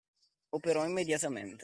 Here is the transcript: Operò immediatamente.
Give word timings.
Operò 0.49 0.83
immediatamente. 0.87 1.59